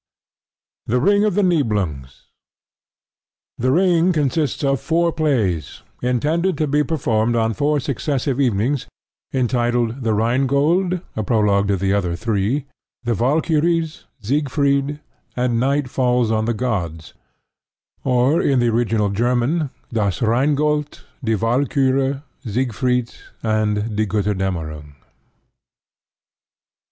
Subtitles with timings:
[0.87, 2.23] THE RING OF THE NIBLUNGS
[3.59, 8.87] The Ring consists of four plays, intended to be performed on four successive evenings,
[9.31, 12.65] entitled The Rhine Gold (a prologue to the other three),
[13.03, 15.01] The Valkyries, Siegfried,
[15.35, 17.13] and Night Falls On The Gods;
[18.03, 23.13] or, in the original German, Das Rheingold, Die Walkure, Siegfried,
[23.43, 24.95] and Die Gotterdammerung.